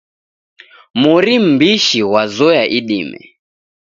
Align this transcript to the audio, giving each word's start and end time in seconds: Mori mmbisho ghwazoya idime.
Mori 1.01 1.35
mmbisho 1.45 2.01
ghwazoya 2.09 2.63
idime. 2.77 3.21